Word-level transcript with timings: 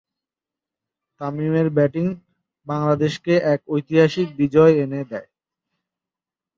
তামিমের 1.21 1.67
ব্যাটিং 1.69 2.05
বাংলাদেশকে 2.67 3.33
এক 3.53 3.59
ঐতিহাসিক 3.67 4.27
বিজয় 4.39 4.73
এনে 4.83 5.01
দেয়। 5.11 5.29